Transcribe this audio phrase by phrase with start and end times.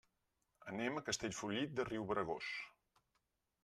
[0.71, 2.53] Anem a Castellfollit de Riubregós.